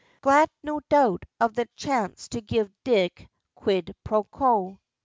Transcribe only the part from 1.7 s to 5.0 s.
chance to give Dick quid pro quo.